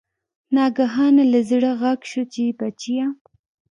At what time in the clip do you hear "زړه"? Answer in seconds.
1.49-1.69